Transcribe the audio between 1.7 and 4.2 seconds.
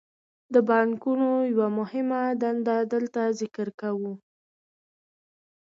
مهمه دنده دلته ذکر کوو